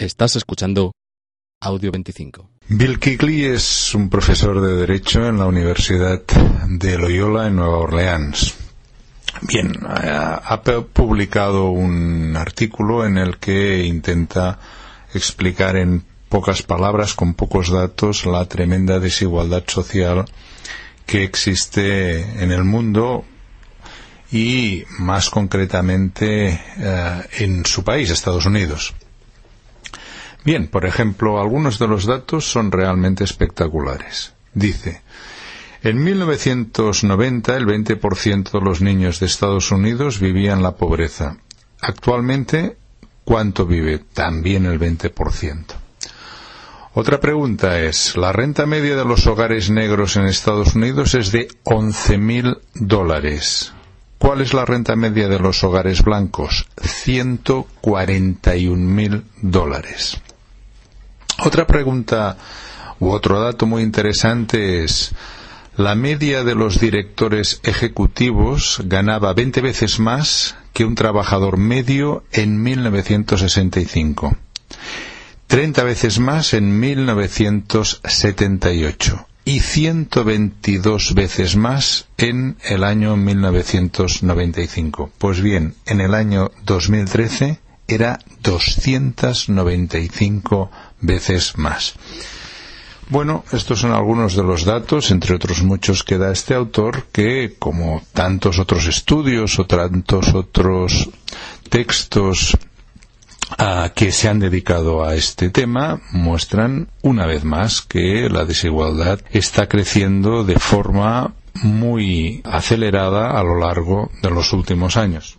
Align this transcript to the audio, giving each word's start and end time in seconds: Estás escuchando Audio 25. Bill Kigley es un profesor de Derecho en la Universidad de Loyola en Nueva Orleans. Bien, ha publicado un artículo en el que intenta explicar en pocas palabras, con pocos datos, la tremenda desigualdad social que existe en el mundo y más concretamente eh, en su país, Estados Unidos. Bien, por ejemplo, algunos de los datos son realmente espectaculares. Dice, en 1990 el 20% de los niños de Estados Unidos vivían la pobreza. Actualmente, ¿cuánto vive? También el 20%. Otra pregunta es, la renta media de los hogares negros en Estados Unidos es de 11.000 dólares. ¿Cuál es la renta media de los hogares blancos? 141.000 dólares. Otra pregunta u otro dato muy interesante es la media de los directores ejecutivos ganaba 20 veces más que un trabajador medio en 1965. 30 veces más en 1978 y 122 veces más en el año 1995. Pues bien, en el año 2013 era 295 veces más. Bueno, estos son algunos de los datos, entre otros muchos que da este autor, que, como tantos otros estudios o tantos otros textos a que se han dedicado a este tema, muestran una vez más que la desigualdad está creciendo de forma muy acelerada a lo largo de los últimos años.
Estás 0.00 0.34
escuchando 0.34 0.92
Audio 1.60 1.92
25. 1.92 2.48
Bill 2.68 2.98
Kigley 2.98 3.44
es 3.44 3.94
un 3.94 4.08
profesor 4.08 4.62
de 4.62 4.74
Derecho 4.74 5.26
en 5.26 5.36
la 5.36 5.44
Universidad 5.44 6.22
de 6.68 6.96
Loyola 6.96 7.48
en 7.48 7.56
Nueva 7.56 7.76
Orleans. 7.76 8.54
Bien, 9.42 9.74
ha 9.84 10.62
publicado 10.62 11.68
un 11.68 12.34
artículo 12.34 13.04
en 13.04 13.18
el 13.18 13.36
que 13.36 13.84
intenta 13.84 14.58
explicar 15.12 15.76
en 15.76 16.02
pocas 16.30 16.62
palabras, 16.62 17.12
con 17.12 17.34
pocos 17.34 17.68
datos, 17.68 18.24
la 18.24 18.46
tremenda 18.46 19.00
desigualdad 19.00 19.64
social 19.66 20.24
que 21.04 21.24
existe 21.24 22.42
en 22.42 22.52
el 22.52 22.64
mundo 22.64 23.26
y 24.32 24.82
más 24.98 25.28
concretamente 25.28 26.58
eh, 26.78 27.22
en 27.40 27.66
su 27.66 27.84
país, 27.84 28.08
Estados 28.08 28.46
Unidos. 28.46 28.94
Bien, 30.44 30.68
por 30.68 30.86
ejemplo, 30.86 31.40
algunos 31.40 31.78
de 31.78 31.86
los 31.86 32.06
datos 32.06 32.50
son 32.50 32.72
realmente 32.72 33.24
espectaculares. 33.24 34.32
Dice, 34.54 35.02
en 35.82 36.02
1990 36.02 37.56
el 37.56 37.66
20% 37.66 38.50
de 38.50 38.60
los 38.60 38.80
niños 38.80 39.20
de 39.20 39.26
Estados 39.26 39.70
Unidos 39.70 40.18
vivían 40.18 40.62
la 40.62 40.76
pobreza. 40.76 41.36
Actualmente, 41.80 42.76
¿cuánto 43.24 43.66
vive? 43.66 43.98
También 43.98 44.66
el 44.66 44.80
20%. 44.80 45.64
Otra 46.92 47.20
pregunta 47.20 47.78
es, 47.78 48.16
la 48.16 48.32
renta 48.32 48.66
media 48.66 48.96
de 48.96 49.04
los 49.04 49.24
hogares 49.26 49.70
negros 49.70 50.16
en 50.16 50.24
Estados 50.24 50.74
Unidos 50.74 51.14
es 51.14 51.30
de 51.30 51.46
11.000 51.64 52.58
dólares. 52.74 53.72
¿Cuál 54.18 54.40
es 54.40 54.52
la 54.52 54.64
renta 54.64 54.96
media 54.96 55.28
de 55.28 55.38
los 55.38 55.62
hogares 55.64 56.02
blancos? 56.02 56.66
141.000 56.76 59.22
dólares. 59.40 60.20
Otra 61.42 61.66
pregunta 61.66 62.36
u 62.98 63.08
otro 63.08 63.40
dato 63.40 63.64
muy 63.64 63.82
interesante 63.82 64.84
es 64.84 65.12
la 65.76 65.94
media 65.94 66.44
de 66.44 66.54
los 66.54 66.78
directores 66.78 67.60
ejecutivos 67.62 68.82
ganaba 68.84 69.32
20 69.32 69.62
veces 69.62 70.00
más 70.00 70.56
que 70.74 70.84
un 70.84 70.94
trabajador 70.94 71.56
medio 71.56 72.24
en 72.32 72.62
1965. 72.62 74.36
30 75.46 75.82
veces 75.82 76.18
más 76.18 76.52
en 76.52 76.78
1978 76.78 79.26
y 79.46 79.60
122 79.60 81.14
veces 81.14 81.56
más 81.56 82.06
en 82.18 82.58
el 82.64 82.84
año 82.84 83.16
1995. 83.16 85.10
Pues 85.16 85.40
bien, 85.40 85.74
en 85.86 86.02
el 86.02 86.14
año 86.14 86.50
2013 86.66 87.60
era 87.88 88.18
295 88.42 90.70
veces 91.00 91.56
más. 91.56 91.94
Bueno, 93.08 93.44
estos 93.50 93.80
son 93.80 93.92
algunos 93.92 94.36
de 94.36 94.44
los 94.44 94.64
datos, 94.64 95.10
entre 95.10 95.34
otros 95.34 95.62
muchos 95.64 96.04
que 96.04 96.16
da 96.16 96.30
este 96.30 96.54
autor, 96.54 97.06
que, 97.10 97.56
como 97.58 98.02
tantos 98.12 98.60
otros 98.60 98.86
estudios 98.86 99.58
o 99.58 99.66
tantos 99.66 100.32
otros 100.32 101.10
textos 101.68 102.56
a 103.58 103.90
que 103.96 104.12
se 104.12 104.28
han 104.28 104.38
dedicado 104.38 105.04
a 105.04 105.16
este 105.16 105.50
tema, 105.50 106.00
muestran 106.12 106.88
una 107.02 107.26
vez 107.26 107.42
más 107.42 107.82
que 107.82 108.28
la 108.30 108.44
desigualdad 108.44 109.20
está 109.32 109.68
creciendo 109.68 110.44
de 110.44 110.60
forma 110.60 111.34
muy 111.62 112.42
acelerada 112.44 113.38
a 113.38 113.42
lo 113.42 113.58
largo 113.58 114.10
de 114.22 114.30
los 114.30 114.52
últimos 114.52 114.96
años. 114.96 115.38